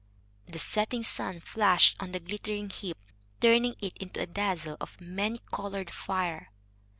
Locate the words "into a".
3.97-4.25